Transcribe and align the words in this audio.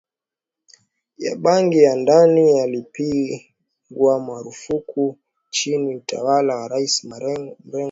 ya 1.17 1.35
bangi 1.35 1.83
ya 1.83 1.95
ndani 1.95 2.57
yalipigwa 2.57 4.19
marufuku 4.25 5.17
chini 5.49 5.91
ya 5.91 5.97
utawala 5.97 6.55
wa 6.55 6.67
rais 6.67 7.03
mrengo 7.03 7.49
wa 7.73 7.79